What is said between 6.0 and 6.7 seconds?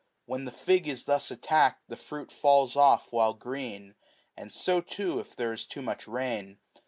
rain.